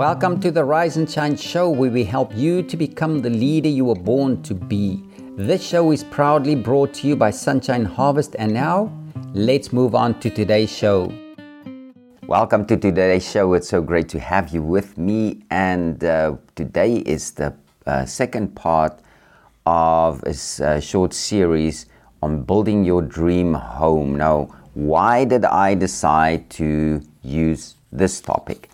[0.00, 3.68] Welcome to the Rise and Shine show where we help you to become the leader
[3.68, 5.04] you were born to be.
[5.36, 8.90] This show is proudly brought to you by Sonshine Harvest, and now
[9.34, 11.12] let's move on to today's show.
[12.26, 13.52] Welcome to today's show.
[13.52, 17.54] It's so great to have you with me, and uh, today is the
[17.84, 19.00] uh, second part
[19.66, 21.84] of a uh, short series
[22.22, 24.16] on building your dream home.
[24.16, 28.70] Now, why did I decide to use this topic?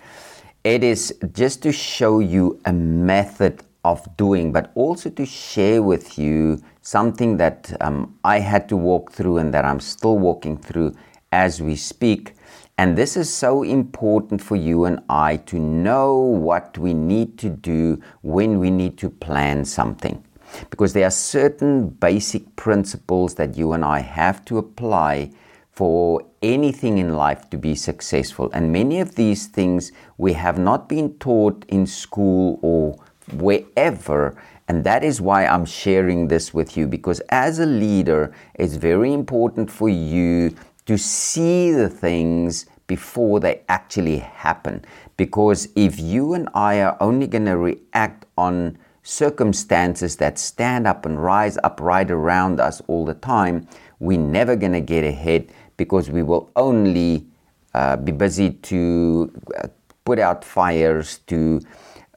[0.66, 6.18] It is just to show you a method of doing, but also to share with
[6.18, 10.96] you something that um, I had to walk through and that I'm still walking through
[11.30, 12.34] as we speak.
[12.78, 17.48] And this is so important for you and I to know what we need to
[17.48, 20.24] do when we need to plan something.
[20.68, 25.30] Because there are certain basic principles that you and I have to apply
[25.70, 28.50] for anything in life to be successful.
[28.52, 32.98] And many of these things we have not been taught in school or
[33.32, 34.40] wherever.
[34.68, 39.12] And that is why I'm sharing this with you because as a leader, it's very
[39.12, 40.54] important for you
[40.86, 44.84] to see the things before they actually happen.
[45.16, 51.06] Because if you and I are only going to react on circumstances that stand up
[51.06, 53.66] and rise up right around us all the time,
[53.98, 57.26] we're never going to get ahead because we will only
[57.74, 59.68] uh, be busy to uh,
[60.04, 61.60] put out fires, to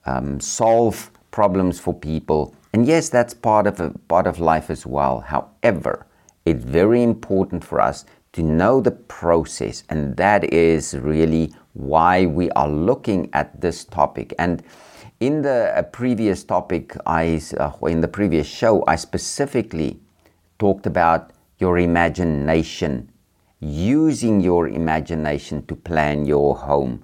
[0.06, 2.56] um, solve problems for people.
[2.74, 5.22] And yes, that's part of a, part of life as well.
[5.22, 6.06] However,
[6.46, 12.52] it's very important for us to know the process, and that is really why we
[12.52, 14.34] are looking at this topic.
[14.38, 14.64] And
[15.20, 20.00] in the uh, previous topic, I uh, in the previous show, I specifically
[20.60, 23.10] talked about your imagination
[23.60, 27.04] using your imagination to plan your home.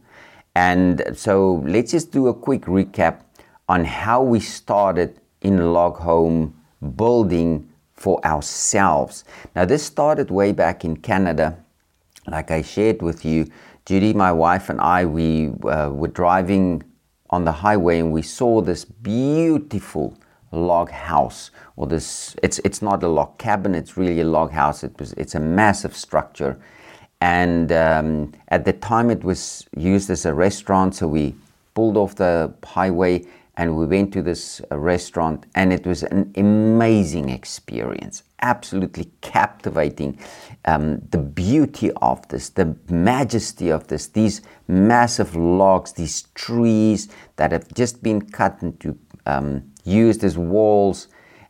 [0.56, 3.22] And so let's just do a quick recap
[3.68, 6.56] on how we started in log home
[6.96, 9.24] building for ourselves.
[9.56, 11.58] Now, this started way back in Canada.
[12.28, 13.48] Like I shared with you,
[13.86, 16.84] Judy, my wife, and I, we uh, were driving
[17.30, 20.18] on the highway and we saw this beautiful
[20.56, 21.52] log house.
[21.76, 24.84] Or this it's it's not a log cabin it's really a log house.
[24.84, 26.58] It was it's a massive structure.
[27.22, 31.36] And um, at the time it was used as a restaurant so we
[31.74, 33.26] pulled off the highway
[33.58, 40.20] and we went to this restaurant and it was an amazing experience absolutely captivating.
[40.66, 47.52] Um, the beauty of this the majesty of this these massive logs these trees that
[47.52, 51.08] have just been cut into um, used as walls,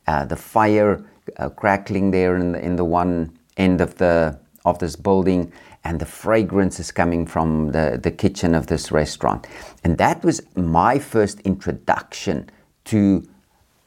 [0.07, 1.03] uh, the fire
[1.37, 5.51] uh, crackling there in the, in the one end of the of this building,
[5.83, 9.47] and the fragrance is coming from the, the kitchen of this restaurant.
[9.83, 12.49] And that was my first introduction
[12.85, 13.27] to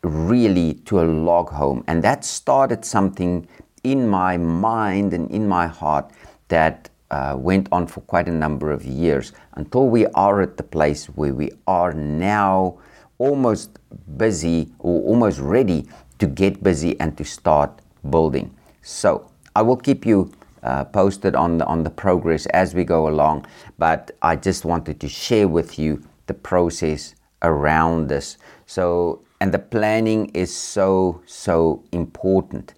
[0.02, 1.82] really to a log home.
[1.88, 3.48] And that started something
[3.82, 6.10] in my mind and in my heart
[6.46, 10.62] that uh, went on for quite a number of years until we are at the
[10.62, 12.78] place where we are now
[13.18, 13.77] almost
[14.16, 15.86] busy or almost ready
[16.18, 18.54] to get busy and to start building.
[18.82, 20.32] So I will keep you
[20.62, 23.46] uh, posted on the, on the progress as we go along,
[23.78, 28.38] but I just wanted to share with you the process around this.
[28.66, 32.74] So, and the planning is so, so important.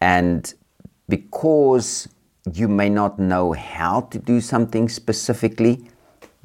[0.00, 0.52] And
[1.08, 2.08] because
[2.54, 5.88] you may not know how to do something specifically,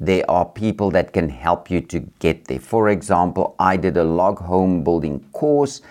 [0.06, 2.60] there are people that can help you to get there.
[2.60, 5.82] For example, I did a log home building course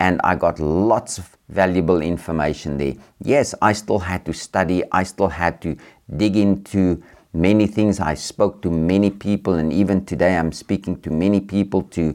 [0.00, 2.94] and I got lots of valuable information there.
[3.22, 5.76] Yes, I still had to study, I still had to
[6.16, 7.02] dig into
[7.32, 8.00] many things.
[8.00, 12.14] I spoke to many people, and even today I'm speaking to many people to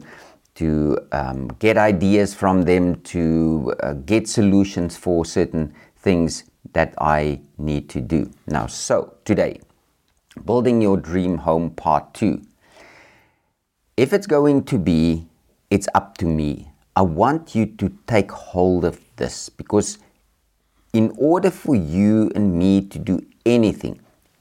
[0.56, 6.44] to um, get ideas from them, to uh, get solutions for certain things
[6.74, 8.30] that I need to do.
[8.46, 9.58] Now, so today
[10.42, 12.42] Building Your Dream Home Part 2.
[13.96, 15.28] If it's going to be,
[15.70, 16.72] it's up to me.
[16.96, 19.98] I want you to take hold of this because,
[20.92, 24.00] in order for you and me to do anything,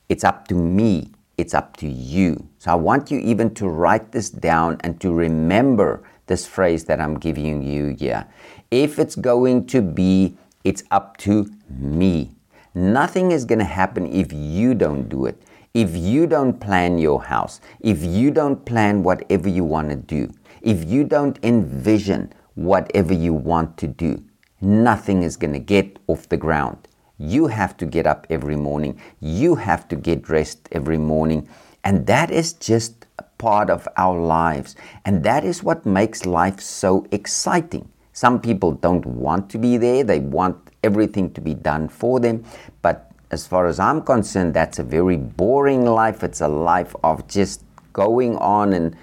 [0.10, 2.50] it's up to me, it's up to you.
[2.58, 7.00] So, I want you even to write this down and to remember this phrase that
[7.00, 8.26] I'm giving you here.
[8.72, 12.32] If it's going to be, it's up to me.
[12.74, 15.42] Nothing is going to happen if you don't do it
[15.74, 20.32] if you don't plan your house, if you don't plan whatever you want to do,
[20.62, 24.24] if you don't envision whatever you want to do,
[24.62, 26.88] nothing is going to get off the ground.
[27.18, 29.02] You have to get up every morning.
[29.20, 31.50] You have to get dressed every morning.
[31.84, 34.76] And that is just a part of our lives.
[35.06, 37.90] And that is what makes life so exciting.
[38.12, 42.46] Some people don't want to be there, they want everything to be done for them.
[42.84, 46.24] But as far as I'm concerned, that's a very boring life.
[46.24, 48.96] It's a life of just going on and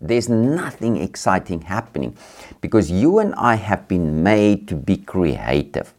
[0.00, 2.16] there's nothing exciting happening
[2.60, 5.92] because you and I have been made to be creative.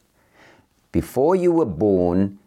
[0.92, 2.40] Before you were born,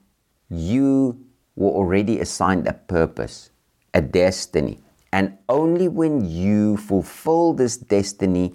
[0.48, 1.18] you
[1.56, 3.50] were already assigned a purpose,
[3.92, 4.78] a destiny.
[5.12, 8.54] And only when you fulfill this destiny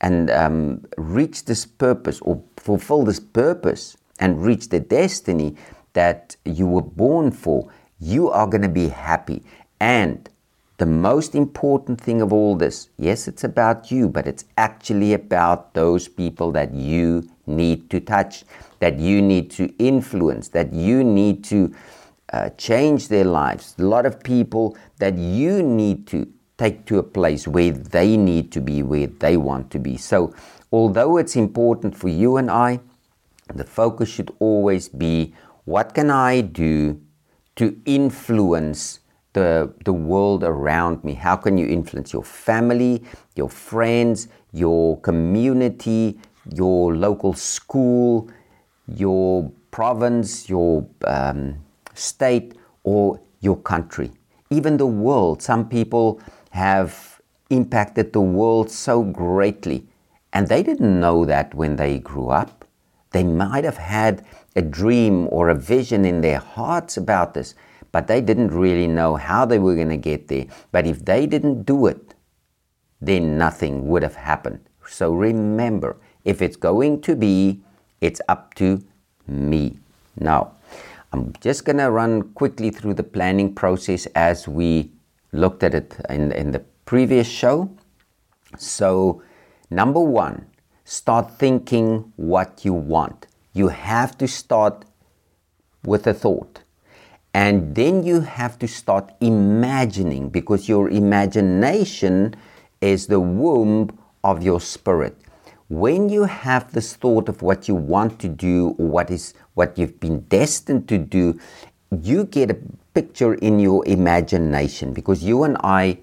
[0.00, 5.56] and um, reach this purpose, or fulfill this purpose and reach the destiny
[5.96, 9.42] that you were born for, you are going to be happy.
[9.80, 10.28] And
[10.76, 15.72] the most important thing of all this, yes, it's about you, but it's actually about
[15.72, 18.44] those people that you need to touch,
[18.80, 21.74] that you need to influence, that you need to
[22.32, 23.74] uh, change their lives.
[23.78, 28.52] A lot of people that you need to take to a place where they need
[28.52, 29.96] to be, where they want to be.
[29.96, 30.34] So,
[30.70, 32.80] although it's important for you and I,
[33.54, 35.32] the focus should always be
[35.66, 37.00] what can I do
[37.56, 39.00] to influence
[39.32, 41.12] the, the world around me?
[41.12, 43.02] How can you influence your family,
[43.34, 46.18] your friends, your community,
[46.54, 48.30] your local school,
[48.86, 51.56] your province, your um,
[51.94, 52.54] state,
[52.84, 54.12] or your country?
[54.50, 55.42] Even the world.
[55.42, 56.20] Some people
[56.50, 57.20] have
[57.50, 59.84] impacted the world so greatly,
[60.32, 62.64] and they didn't know that when they grew up.
[63.10, 64.24] They might have had
[64.56, 67.54] a dream or a vision in their hearts about this,
[67.92, 70.46] but they didn't really know how they were going to get there.
[70.72, 72.14] But if they didn't do it,
[73.00, 74.60] then nothing would have happened.
[74.88, 77.60] So remember, if it's going to be,
[78.00, 78.82] it's up to
[79.26, 79.78] me.
[80.18, 80.52] Now,
[81.12, 84.90] I'm just going to run quickly through the planning process as we
[85.32, 87.70] looked at it in, in the previous show.
[88.58, 89.22] So,
[89.70, 90.46] number one,
[90.84, 93.26] start thinking what you want.
[93.56, 94.84] You have to start
[95.82, 96.60] with a thought.
[97.32, 102.34] And then you have to start imagining because your imagination
[102.82, 105.16] is the womb of your spirit.
[105.70, 109.78] When you have this thought of what you want to do or what is what
[109.78, 111.40] you've been destined to do,
[112.02, 112.58] you get a
[112.92, 115.98] picture in your imagination because you and I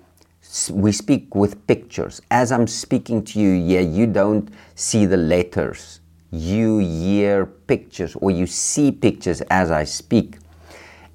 [0.71, 2.19] we speak with pictures.
[2.31, 5.99] As I'm speaking to you yeah, you don't see the letters.
[6.35, 10.39] You hear pictures or you see pictures as I speak.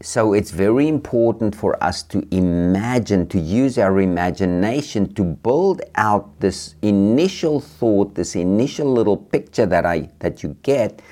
[0.00, 6.38] So it's very important for us to imagine, to use our imagination to build out
[6.38, 11.02] this initial thought, this initial little picture that I that you get,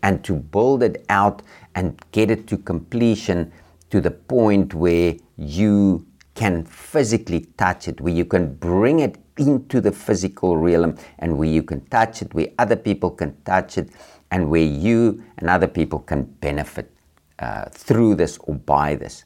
[0.00, 1.42] and to build it out
[1.74, 3.50] and get it to completion
[3.90, 9.80] to the point where you can physically touch it, where you can bring it into
[9.80, 13.90] the physical realm and where you can touch it, where other people can touch it,
[14.30, 16.90] and where you and other people can benefit
[17.38, 19.24] uh, through this or by this.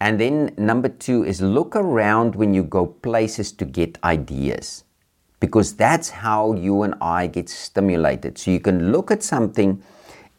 [0.00, 4.84] And then number two is look around when you go places to get ideas
[5.40, 8.38] because that's how you and I get stimulated.
[8.38, 9.82] So you can look at something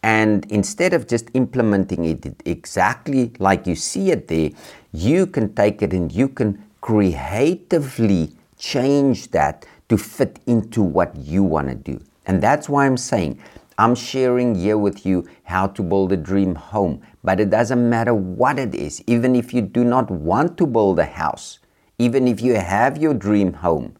[0.03, 4.51] and instead of just implementing it exactly like you see it there,
[4.91, 11.43] you can take it and you can creatively change that to fit into what you
[11.43, 12.01] want to do.
[12.25, 13.39] And that's why I'm saying
[13.77, 18.13] I'm sharing here with you how to build a dream home, but it doesn't matter
[18.13, 19.03] what it is.
[19.05, 21.59] Even if you do not want to build a house,
[21.99, 23.95] even if you have your dream home,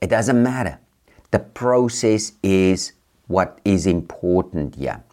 [0.00, 0.78] it doesn't matter.
[1.30, 2.92] The process is
[3.26, 5.04] what is important here.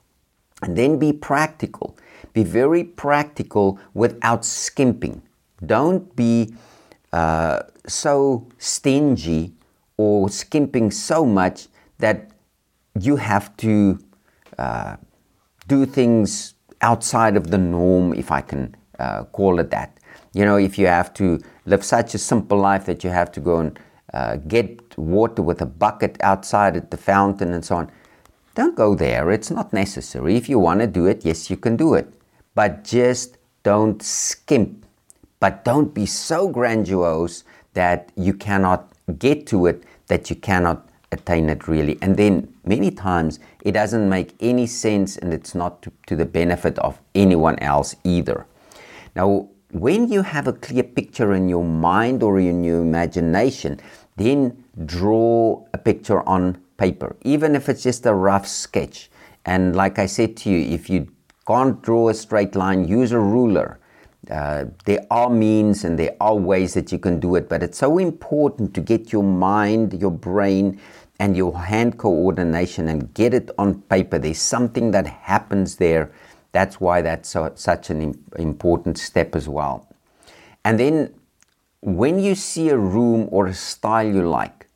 [0.61, 1.97] And then be practical.
[2.31, 5.21] Be very practical without skimping.
[5.65, 6.55] Don't be
[7.15, 9.53] uh, so stingy
[9.95, 11.67] or skimping so much
[11.99, 12.31] that
[12.99, 13.99] you have to
[14.57, 14.95] uh,
[15.67, 19.97] do things outside of the norm, if I can uh, call it that.
[20.33, 23.39] You know, if you have to live such a simple life that you have to
[23.39, 23.79] go and
[24.13, 27.91] uh, get water with a bucket outside at the fountain and so on,
[28.55, 29.31] don't go there.
[29.31, 30.35] It's not necessary.
[30.35, 32.07] If you want to do it, yes, you can do it.
[32.53, 34.84] But just don't skimp.
[35.45, 37.43] But don't be so grandiose
[37.75, 41.99] that you cannot get to it, that you cannot attain it really.
[42.01, 46.25] And then many times it doesn't make any sense and it's not to, to the
[46.25, 48.47] benefit of anyone else either.
[49.15, 53.79] Now, when you have a clear picture in your mind or in your imagination,
[54.15, 59.11] then draw a picture on paper, even if it's just a rough sketch.
[59.45, 61.07] And like I said to you, if you
[61.45, 63.77] can't draw a straight line, use a ruler.
[64.29, 67.77] Uh, there are means and there are ways that you can do it, but it's
[67.77, 70.79] so important to get your mind, your brain,
[71.19, 74.19] and your hand coordination and get it on paper.
[74.19, 76.11] There's something that happens there.
[76.51, 79.87] That's why that's so, such an important step as well.
[80.63, 81.13] And then
[81.81, 84.67] when you see a room or a style you like,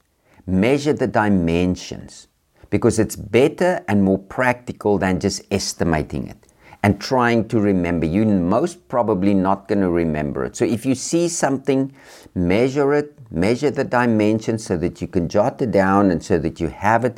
[0.45, 2.27] measure the dimensions
[2.69, 6.48] because it's better and more practical than just estimating it
[6.83, 8.05] and trying to remember.
[8.05, 10.55] You're most probably not going to remember it.
[10.55, 11.93] So if you see something,
[12.35, 16.59] measure it, measure the dimensions so that you can jot it down and so that
[16.59, 17.17] you have it.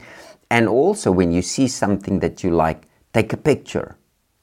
[0.49, 3.97] And also, when you see something that you like, take a picture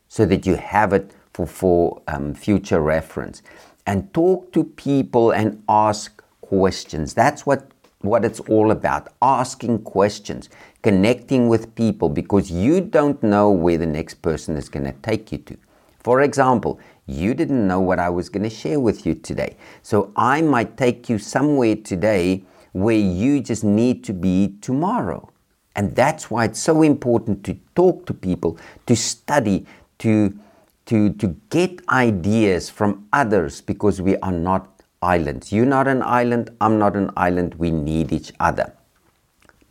[0.08, 3.42] so that you have it for, for um, future reference.
[3.86, 7.14] And talk to people and ask questions.
[7.14, 7.70] That's what
[8.00, 10.48] what it's all about asking questions,
[10.82, 15.32] connecting with people because you don't know where the next person is going to take
[15.32, 15.56] you to.
[16.00, 19.56] For example, you didn't know what I was going to share with you today.
[19.82, 25.28] So I might take you somewhere today where you just need to be tomorrow.
[25.74, 29.66] And that's why it's so important to talk to people, to study,
[29.98, 30.38] to,
[30.86, 35.52] to, to get ideas from others because we are not islands.
[35.52, 37.54] You're not an island, I'm not an island.
[37.54, 38.74] We need each other.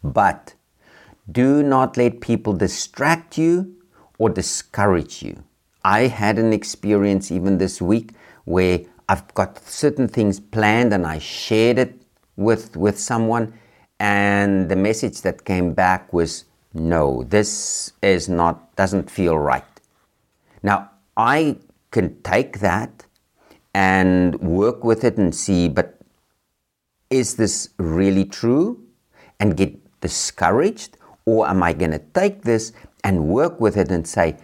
[0.04, 0.54] But
[1.32, 3.76] do not let people distract you
[4.18, 5.44] or discourage you.
[5.84, 8.12] I had an experience even this week
[8.46, 12.02] where I've got certain things planned and I shared it
[12.36, 13.54] with, with someone,
[14.00, 19.64] and the message that came back was no, this is not, doesn't feel right.
[20.62, 21.58] Now, I
[21.92, 23.06] can take that
[23.78, 26.00] and work with it and see, but
[27.12, 28.84] is this really true?
[29.40, 30.98] And get discouraged?
[31.26, 34.38] Or am I going to take this and work with it and say,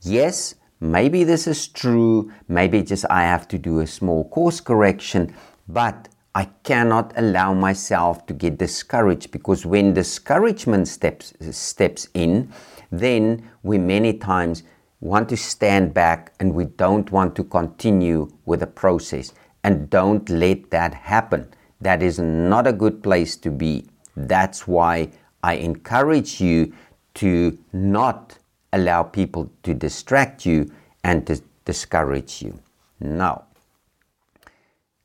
[0.00, 5.34] yes, maybe this is true, maybe just I have to do a small course correction,
[5.68, 12.54] but I cannot allow myself to get discouraged because when discouragement steps steps in,
[12.90, 14.62] then we many times
[15.00, 19.32] want to stand back and we don't want to continue with the process.
[19.64, 21.52] And don't let that happen.
[21.80, 23.86] That is not a good place to be.
[24.16, 25.10] That's why
[25.42, 26.72] I encourage you
[27.14, 28.38] to not
[28.72, 30.70] allow people to distract you
[31.04, 32.58] and to discourage you.
[33.00, 33.44] Now,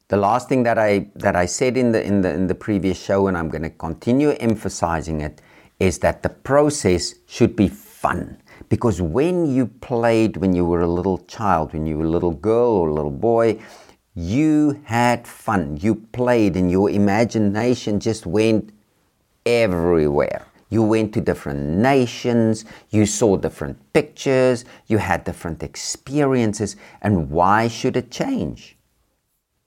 [0.07, 3.01] the last thing that I that I said in the in the in the previous
[3.01, 5.41] show, and I'm going to continue emphasizing it,
[5.79, 7.67] is that the process should be
[8.03, 8.37] fun.
[8.67, 12.37] Because when you played when you were a little child, when you were a little
[12.49, 13.59] girl or a little boy,
[14.13, 15.77] you had fun.
[15.81, 18.73] You played and your imagination just went
[19.45, 20.45] everywhere.
[20.69, 26.75] You went to different nations, you saw different pictures, you had different experiences.
[27.01, 28.75] And why should it change?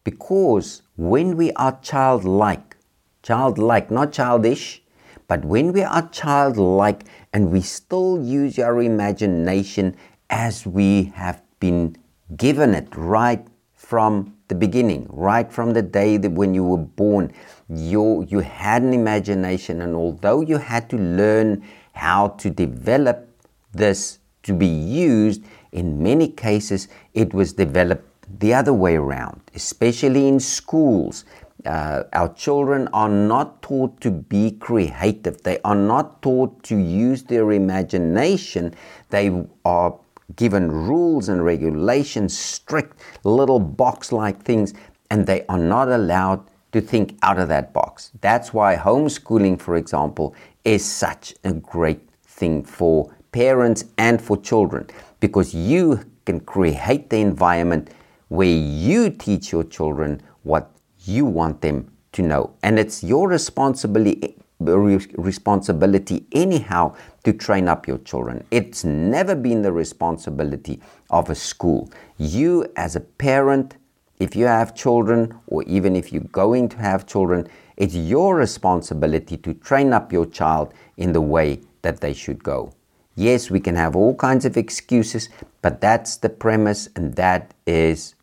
[0.05, 2.76] Because when we are childlike,
[3.23, 4.83] childlike, not childish,
[5.28, 9.97] but when we are childlike and we still use our imagination
[10.30, 11.97] as we have been
[12.37, 17.33] given it right from the beginning, right from the day that when you were born,
[17.68, 23.28] you, you had an imagination, and although you had to learn how to develop
[23.73, 25.42] this to be used,
[25.73, 28.04] in many cases it was developed
[28.40, 31.25] the other way around, especially in schools
[31.67, 35.43] uh, our children are not taught to be creative.
[35.43, 38.75] They are not taught to use their imagination.
[39.11, 39.99] They are
[40.37, 44.75] given rules and regulations, strict little box like things,
[45.11, 48.11] and they are not allowed to think out of that box.
[48.21, 54.87] That's why homeschooling, for example, is such a great thing for parents and for children
[55.21, 57.91] because you can create the environment
[58.29, 60.71] where you teach your children what
[61.09, 62.55] you want them to know.
[62.63, 66.95] And it's your responsibility responsibility anyhow
[67.25, 68.43] to train up your children.
[68.51, 71.91] It's never been the responsibility of a school.
[72.17, 73.77] You as a parent,
[74.19, 77.47] if you have children or even if you're going to have children,
[77.77, 82.73] it's your responsibility to train up your child in the way that they should go.
[83.15, 85.29] Yes, we can have all kinds of excuses,
[85.61, 88.15] but that's the premise and that is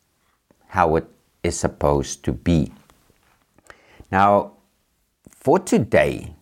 [0.68, 1.08] how it
[1.44, 2.72] is supposed to be.
[4.12, 4.54] Now,
[5.30, 6.36] for today,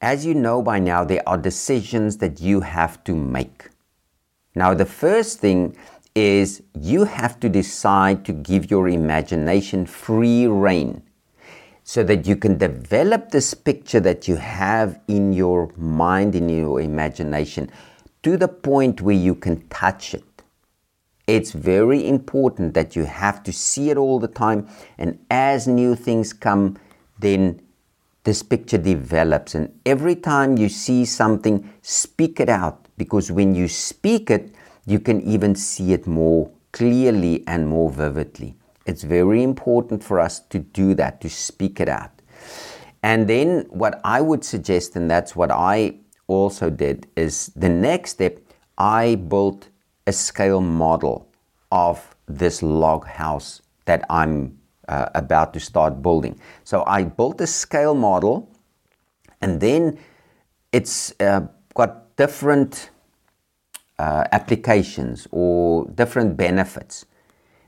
[0.00, 3.68] as you know by now, there are decisions that you have to make.
[4.54, 5.76] Now, the first thing
[6.14, 11.02] is you have to decide to give your imagination free rein
[11.84, 16.80] so that you can develop this picture that you have in your mind, in your
[16.80, 17.70] imagination,
[18.22, 20.27] to the point where you can touch it
[21.28, 24.66] It's very important that you have to see it all the time.
[24.96, 26.78] And as new things come,
[27.18, 27.60] then
[28.24, 29.54] this picture develops.
[29.54, 32.86] And every time you see something, speak it out.
[32.96, 34.54] Because when you speak it,
[34.86, 38.56] you can even see it more clearly and more vividly.
[38.86, 42.10] It's very important for us to do that, to speak it out.
[43.02, 48.12] And then, what I would suggest, and that's what I also did, is the next
[48.12, 48.40] step,
[48.78, 49.68] I built
[50.08, 51.28] a scale model
[51.70, 56.40] of this log house that I'm uh, about to start building.
[56.64, 58.48] So I built a scale model,
[59.42, 59.98] and then
[60.72, 61.42] it's uh,
[61.74, 62.90] got different
[63.98, 67.04] uh, applications or different benefits.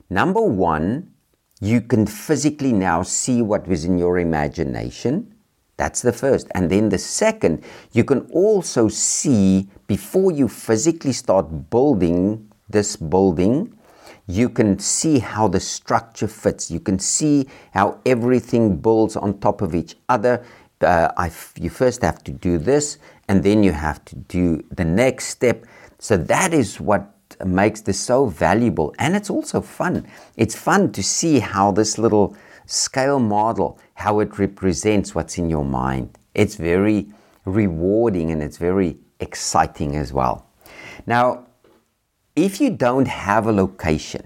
[0.09, 1.13] Number one,
[1.61, 5.30] you can physically now see what was in your imagination.
[5.81, 6.47] That's the first.
[6.53, 13.73] And then the second, you can also see before you physically start building this building,
[14.27, 16.69] you can see how the structure fits.
[16.69, 20.45] You can see how everything builds on top of each other.
[20.81, 25.29] Uh, you first have to do this, and then you have to do the next
[25.29, 25.65] step.
[25.97, 27.09] So that is what
[27.43, 30.05] makes this so valuable, and it's also fun.
[30.37, 35.65] It's fun to see how this little scale model, how it represents what's in your
[35.65, 36.17] mind.
[36.33, 37.07] It's very
[37.45, 40.47] rewarding and it's very exciting as well.
[41.05, 41.45] Now,
[42.35, 44.25] if you don't have a location,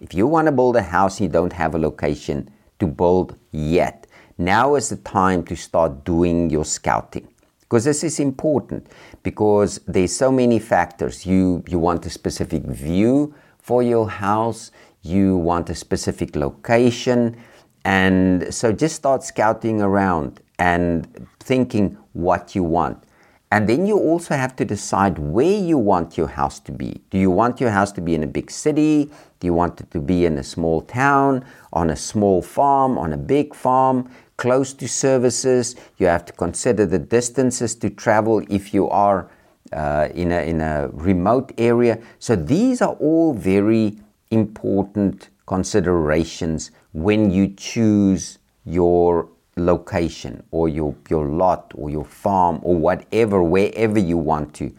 [0.00, 3.36] if you want to build a house and you don't have a location to build
[3.50, 4.06] yet,
[4.38, 7.28] now is the time to start doing your scouting.
[7.60, 8.86] Because this is important
[9.22, 11.24] because there's so many factors.
[11.24, 17.36] You you want a specific view for your house, you want a specific location,
[17.84, 23.02] and so just start scouting around and thinking what you want.
[23.50, 27.02] And then you also have to decide where you want your house to be.
[27.10, 29.10] Do you want your house to be in a big city?
[29.40, 33.12] Do you want it to be in a small town, on a small farm, on
[33.12, 35.76] a big farm, close to services?
[35.98, 39.28] You have to consider the distances to travel if you are
[39.72, 41.98] uh, in, a, in a remote area.
[42.20, 43.98] So these are all very
[44.30, 52.76] important considerations when you choose your location or your, your lot or your farm or
[52.76, 54.72] whatever, wherever you want to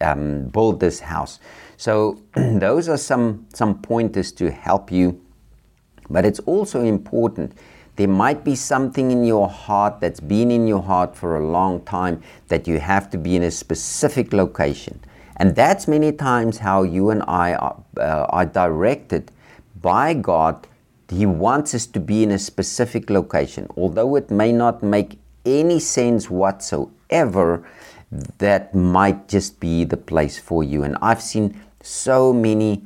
[0.00, 1.40] um, build this house.
[1.76, 5.20] So, those are some, some pointers to help you.
[6.10, 7.52] But it's also important.
[7.96, 11.82] There might be something in your heart that's been in your heart for a long
[11.84, 15.00] time that you have to be in a specific location.
[15.36, 19.30] And that's many times how you and I are, uh, are directed
[19.80, 20.66] by God
[21.10, 23.66] he wants us to be in a specific location.
[23.76, 27.64] Although it may not make any sense whatsoever,
[28.38, 30.82] that might just be the place for you.
[30.82, 32.82] And I've seen so many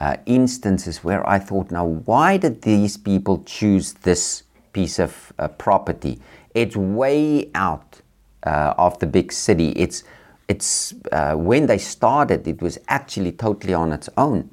[0.00, 5.48] uh, instances where I thought, now, why did these people choose this piece of uh,
[5.48, 6.20] property?
[6.54, 8.00] It's way out
[8.44, 9.70] uh, of the big city.
[9.70, 10.04] It's
[10.48, 14.50] it's uh, when they started, it was actually totally on its own.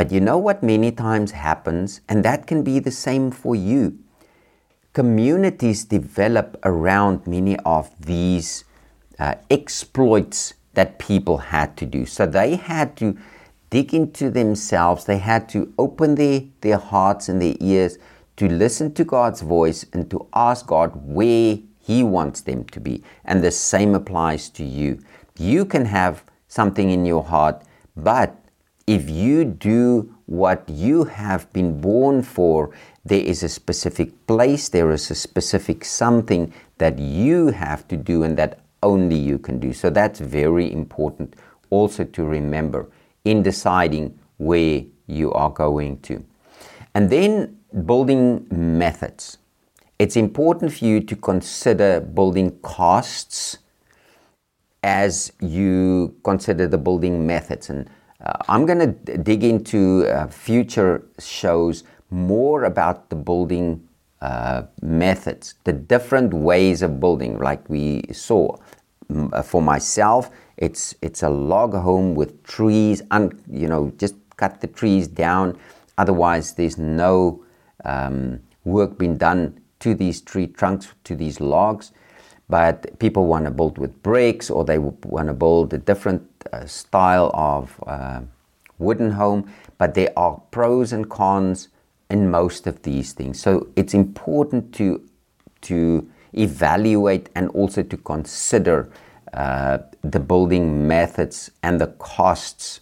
[0.00, 3.98] But you know what many times happens, and that can be the same for you.
[4.94, 8.64] Communities develop around many of these
[9.18, 12.06] uh, exploits that people had to do.
[12.06, 13.14] So they had to
[13.68, 17.98] dig into themselves, they had to open their, their hearts and their ears
[18.38, 23.04] to listen to God's voice and to ask God where He wants them to be.
[23.26, 25.02] And the same applies to you.
[25.36, 28.39] You can have something in your heart, but
[28.86, 32.70] if you do what you have been born for,
[33.04, 38.22] there is a specific place, there is a specific something that you have to do
[38.22, 39.72] and that only you can do.
[39.72, 41.34] So that's very important
[41.70, 42.90] also to remember
[43.24, 46.24] in deciding where you are going to.
[46.94, 49.38] And then building methods.
[49.98, 53.58] It's important for you to consider building costs
[54.82, 57.68] as you consider the building methods.
[57.68, 57.88] And
[58.24, 63.86] uh, I'm going to dig into uh, future shows more about the building
[64.20, 68.56] uh, methods, the different ways of building, like we saw.
[69.32, 74.60] Uh, for myself, it's it's a log home with trees, and you know, just cut
[74.60, 75.58] the trees down.
[75.98, 77.42] Otherwise, there's no
[77.84, 81.92] um, work being done to these tree trunks, to these logs.
[82.48, 86.29] But people want to build with bricks, or they want to build a different
[86.66, 88.20] style of uh,
[88.78, 91.68] wooden home, but there are pros and cons
[92.10, 93.40] in most of these things.
[93.40, 95.06] So it's important to
[95.62, 98.90] to evaluate and also to consider
[99.32, 102.80] uh, the building methods and the costs.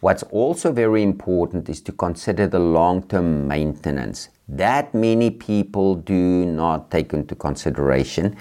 [0.00, 4.28] What's also very important is to consider the long term maintenance.
[4.48, 8.36] That many people do not take into consideration,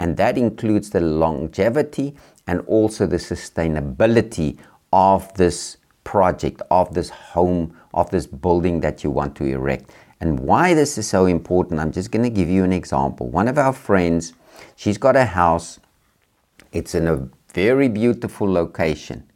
[0.00, 4.58] and that includes the longevity and also the sustainability
[4.92, 9.90] of this project, of this home, of this building that you want to erect.
[10.20, 13.28] And why this is so important, I'm just going to give you an example.
[13.28, 14.34] One of our friends,
[14.76, 15.80] she's got a house,
[16.72, 19.30] it's in a very beautiful location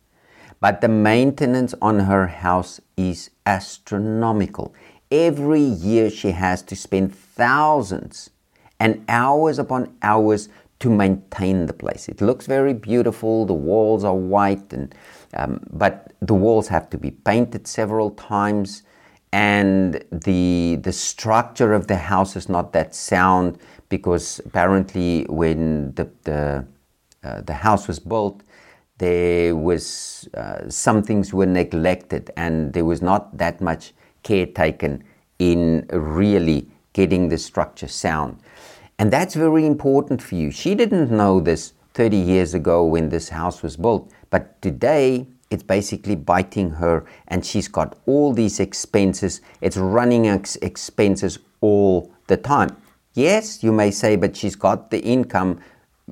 [0.60, 4.74] but the maintenance on her house is astronomical.
[5.10, 8.30] Every year she has to spend thousands
[8.80, 10.48] and hours upon hours
[10.80, 12.08] to maintain the place.
[12.08, 13.46] It looks very beautiful.
[13.46, 14.94] The walls are white, and
[15.34, 18.82] um, but the walls have to be painted several times,
[19.32, 26.08] and the the structure of the house is not that sound because apparently when the
[26.24, 26.64] the
[27.24, 28.42] uh, the house was built,
[28.98, 35.02] there was uh, some things were neglected and there was not that much care taken
[35.38, 38.38] in really getting the structure sound.
[38.98, 40.50] And that's very important for you.
[40.50, 45.62] She didn't know this 30 years ago when this house was built, but today it's
[45.62, 49.40] basically biting her and she's got all these expenses.
[49.60, 52.76] It's running ex- expenses all the time.
[53.14, 55.60] Yes, you may say, but she's got the income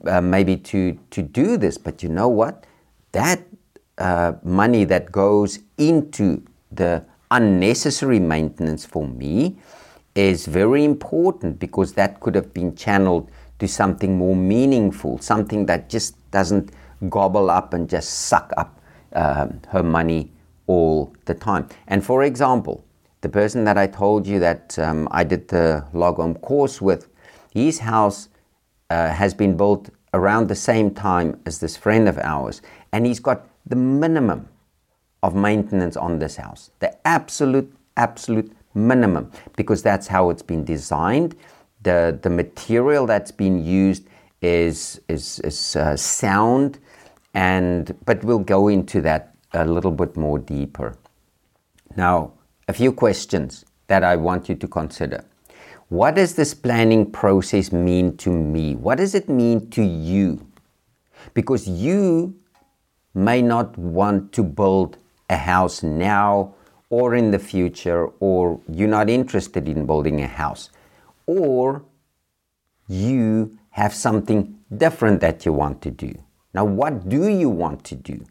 [0.07, 2.67] uh, maybe to, to do this, but you know what?
[3.17, 3.41] that
[3.97, 9.57] uh, money that goes into the unnecessary maintenance for me
[10.17, 15.89] is very important because that could have been channeled to something more meaningful, something that
[15.89, 16.71] just doesn't
[17.09, 18.81] gobble up and just suck up
[19.13, 20.31] uh, her money
[20.67, 21.69] all the time.
[21.87, 22.85] And for example,
[23.21, 27.09] the person that I told you that um, I did the log Logom course with,
[27.53, 28.29] his house
[28.91, 33.21] uh, has been built around the same time as this friend of ours, and he's
[33.21, 34.49] got the minimum
[35.23, 41.35] of maintenance on this house, the absolute, absolute minimum, because that's how it's been designed.
[41.83, 44.07] The, the material that's been used
[44.43, 46.79] is, is, is uh, sound,
[47.35, 50.97] and, but we'll go into that a little bit more deeper.
[51.97, 52.33] Now,
[52.69, 55.25] a few questions that I want you to consider.
[55.89, 58.75] What does this planning process mean to me?
[58.75, 60.45] What does it mean to you?
[61.33, 62.35] Because you
[63.15, 64.99] may not want to build
[65.31, 66.55] a house now
[66.91, 70.71] or in the future, or you're not interested in building a house,
[71.27, 71.85] or
[72.89, 76.15] you have something different that you want to do.
[76.55, 78.25] Now, what do you want to do?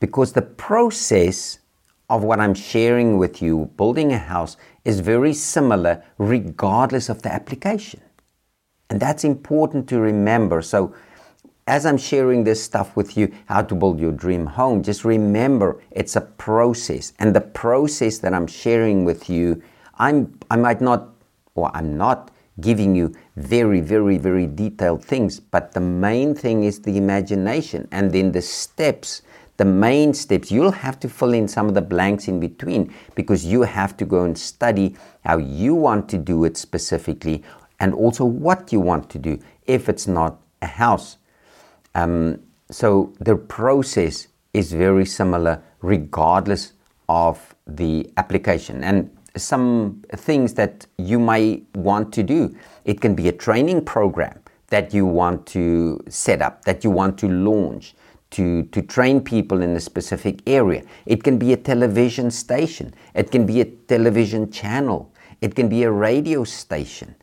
[0.00, 1.58] Because the process
[2.10, 7.32] of what I'm sharing with you, building a house, is very similar regardless of the
[7.32, 8.00] application.
[8.90, 10.60] And that's important to remember.
[10.60, 10.94] So,
[11.72, 15.80] as I'm sharing this stuff with you, how to build your dream home, just remember
[15.90, 17.14] it's a process.
[17.18, 19.62] And the process that I'm sharing with you,
[19.94, 21.14] I'm, I might not,
[21.54, 22.30] or I'm not
[22.60, 27.88] giving you very, very, very detailed things, but the main thing is the imagination.
[27.90, 29.22] And then the steps,
[29.56, 33.46] the main steps, you'll have to fill in some of the blanks in between because
[33.46, 37.42] you have to go and study how you want to do it specifically
[37.80, 41.16] and also what you want to do if it's not a house
[41.94, 46.72] um, so the process is very similar regardless
[47.08, 48.82] of the application.
[48.82, 54.38] And some things that you might want to do, it can be a training program
[54.68, 57.94] that you want to set up, that you want to launch.
[58.36, 60.84] To, to train people in a specific area.
[61.04, 62.94] It can be a television station.
[63.14, 65.12] It can be a television channel.
[65.42, 67.14] It can be a radio station.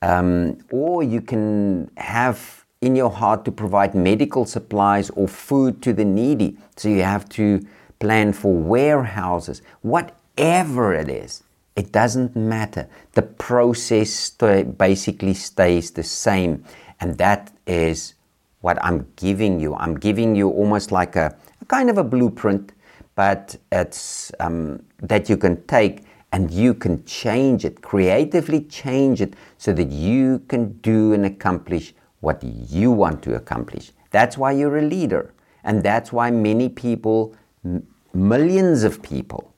[0.00, 5.92] Um, or you can have in your heart to provide medical supplies or food to
[5.92, 6.58] the needy.
[6.76, 7.66] So you have to
[7.98, 11.42] plan for warehouses, whatever it is.
[11.76, 12.86] It doesn't matter.
[13.12, 16.64] The process st- basically stays the same.
[17.00, 18.14] And that is
[18.60, 19.74] what I'm giving you.
[19.74, 22.72] I'm giving you almost like a, a kind of a blueprint,
[23.14, 29.34] but it's um, that you can take and you can change it, creatively change it
[29.56, 33.92] so that you can do and accomplish what you want to accomplish.
[34.10, 35.34] That's why you're a leader.
[35.62, 37.34] And that's why many people,
[37.64, 39.52] m- millions of people,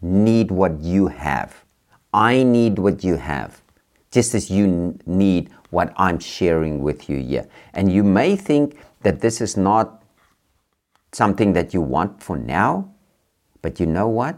[0.00, 1.64] need what you have.
[2.12, 3.62] I need what you have,
[4.10, 7.46] just as you n- need what I'm sharing with you here.
[7.74, 10.02] And you may think that this is not
[11.12, 12.92] something that you want for now,
[13.62, 14.36] but you know what?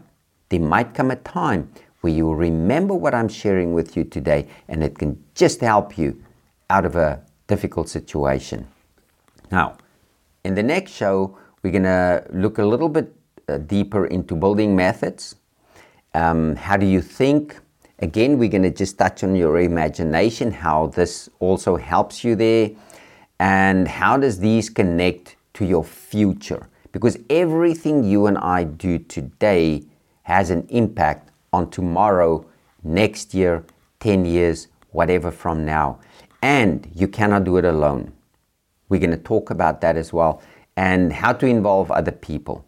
[0.49, 4.47] There might come a time where you will remember what I'm sharing with you today,
[4.67, 6.21] and it can just help you
[6.69, 8.67] out of a difficult situation.
[9.51, 9.77] Now,
[10.43, 13.13] in the next show, we're going to look a little bit
[13.47, 15.35] uh, deeper into building methods.
[16.13, 17.57] Um, how do you think?
[17.99, 22.71] Again, we're going to just touch on your imagination, how this also helps you there,
[23.39, 26.67] and how does these connect to your future?
[26.91, 29.83] Because everything you and I do today
[30.23, 32.45] has an impact on tomorrow,
[32.83, 33.63] next year,
[33.99, 35.99] 10 years, whatever from now.
[36.43, 38.11] And you cannot do it alone.
[38.89, 40.41] We're going to talk about that as well
[40.75, 42.65] and how to involve other people.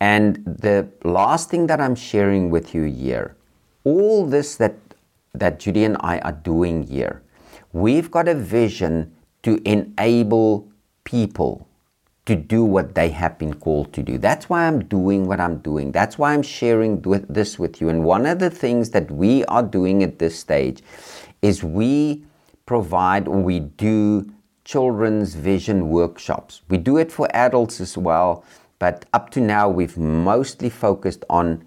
[0.00, 3.36] And the last thing that I'm sharing with you here,
[3.84, 4.74] all this that,
[5.34, 7.22] that Judy and I are doing here,
[7.72, 9.14] we've got a vision
[9.44, 10.66] to enable
[11.04, 11.68] people
[12.24, 14.18] to do what they have been called to do.
[14.18, 15.92] That's why I'm doing what I'm doing.
[15.92, 17.88] That's why I'm sharing with this with you.
[17.88, 20.82] And one of the things that we are doing at this stage
[21.40, 22.25] is we
[22.66, 24.30] provide or we do
[24.64, 26.62] children's vision workshops.
[26.68, 28.44] We do it for adults as well,
[28.78, 31.66] but up to now we've mostly focused on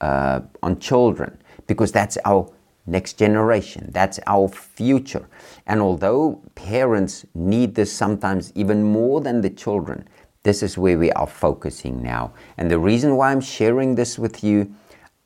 [0.00, 2.50] uh, on children because that's our
[2.86, 3.90] next generation.
[3.92, 5.28] That's our future.
[5.66, 10.08] And although parents need this sometimes even more than the children,
[10.42, 12.32] this is where we are focusing now.
[12.56, 14.74] And the reason why I'm sharing this with you,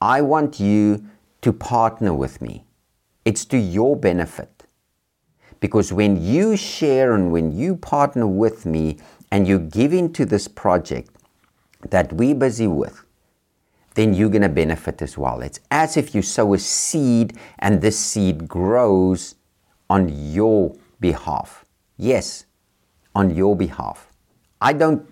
[0.00, 1.04] I want you
[1.42, 2.64] to partner with me.
[3.24, 4.53] It's to your benefit.
[5.64, 8.98] Because when you share and when you partner with me
[9.30, 11.08] and you give into this project
[11.88, 13.02] that we're busy with,
[13.94, 15.40] then you're going to benefit as well.
[15.40, 19.36] It's as if you sow a seed and this seed grows
[19.88, 21.64] on your behalf.
[21.96, 22.44] Yes,
[23.14, 24.12] on your behalf.
[24.60, 25.08] I don't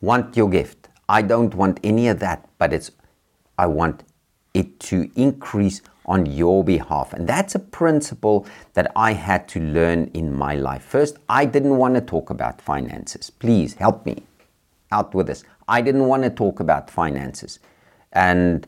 [0.00, 0.90] want your gift.
[1.08, 2.92] I don't want any of that, but it's
[3.58, 4.04] I want
[4.54, 7.12] it to increase on your behalf.
[7.12, 10.82] And that's a principle that I had to learn in my life.
[10.82, 13.30] First, I didn't want to talk about finances.
[13.30, 14.22] Please help me
[14.90, 15.44] out with this.
[15.68, 17.58] I didn't want to talk about finances.
[18.12, 18.66] And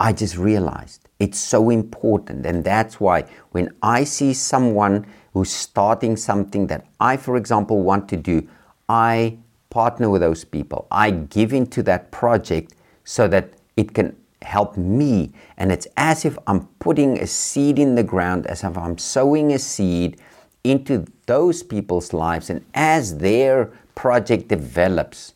[0.00, 2.46] I just realized it's so important.
[2.46, 8.08] And that's why when I see someone who's starting something that I, for example, want
[8.10, 8.48] to do,
[8.88, 9.38] I
[9.70, 10.86] partner with those people.
[10.90, 15.32] I give into that project so that it can help me.
[15.56, 19.52] And it's as if I'm putting a seed in the ground, as if I'm sowing
[19.52, 20.20] a seed
[20.64, 22.50] into those people's lives.
[22.50, 25.34] And as their project develops,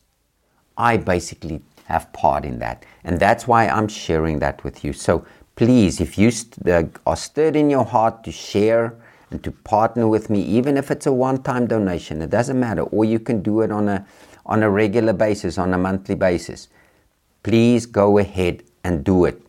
[0.77, 2.85] I basically have part in that.
[3.03, 4.93] And that's why I'm sharing that with you.
[4.93, 8.95] So please, if you st- uh, are stirred in your heart to share
[9.31, 12.83] and to partner with me, even if it's a one time donation, it doesn't matter,
[12.83, 14.05] or you can do it on a,
[14.45, 16.69] on a regular basis, on a monthly basis,
[17.43, 19.41] please go ahead and do it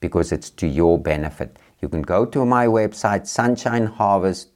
[0.00, 1.58] because it's to your benefit.
[1.80, 4.48] You can go to my website, Sonshine Harvest,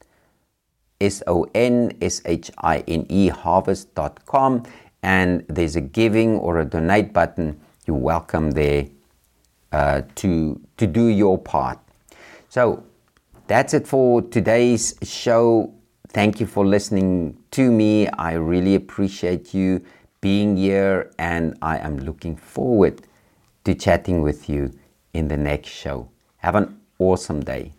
[1.00, 4.64] S O N S H I N E harvest.com
[5.02, 7.60] and there's a giving or a donate button.
[7.86, 8.86] You're welcome there
[9.72, 11.78] uh, to, to do your part.
[12.48, 12.84] So
[13.46, 15.74] that's it for today's show.
[16.08, 18.08] Thank you for listening to me.
[18.08, 19.84] I really appreciate you
[20.20, 23.02] being here, and I am looking forward
[23.64, 24.72] to chatting with you
[25.12, 26.10] in the next show.
[26.38, 27.72] Have an awesome day.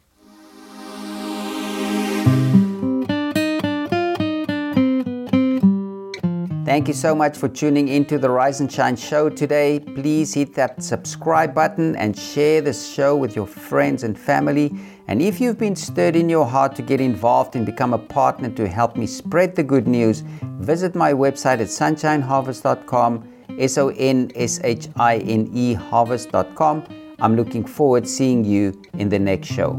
[6.66, 9.80] Thank you so much for tuning into the Rise and Shine show today.
[9.80, 14.76] Please hit that subscribe button and share this show with your friends and family.
[15.08, 18.50] And if you've been stirred in your heart to get involved and become a partner
[18.50, 20.24] to help me spread the good news,
[20.60, 26.84] visit my website at sonshineharvest.com, S O N S H I N E harvest.com.
[27.20, 29.76] I'm looking forward seeing you in the next show.